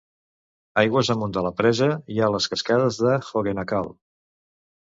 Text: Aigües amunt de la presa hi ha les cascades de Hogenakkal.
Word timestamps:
Aigües 0.81 1.11
amunt 1.15 1.35
de 1.35 1.43
la 1.47 1.51
presa 1.59 1.89
hi 2.15 2.19
ha 2.21 2.31
les 2.37 2.49
cascades 2.55 3.01
de 3.05 3.15
Hogenakkal. 3.43 3.93